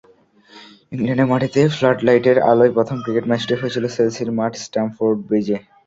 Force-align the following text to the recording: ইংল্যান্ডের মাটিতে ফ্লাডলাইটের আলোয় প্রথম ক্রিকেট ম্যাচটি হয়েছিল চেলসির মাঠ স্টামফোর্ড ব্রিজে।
ইংল্যান্ডের 0.93 1.29
মাটিতে 1.31 1.61
ফ্লাডলাইটের 1.75 2.37
আলোয় 2.51 2.71
প্রথম 2.77 2.97
ক্রিকেট 3.03 3.25
ম্যাচটি 3.29 3.53
হয়েছিল 3.55 3.85
চেলসির 3.95 4.29
মাঠ 4.37 4.53
স্টামফোর্ড 4.65 5.17
ব্রিজে। 5.27 5.57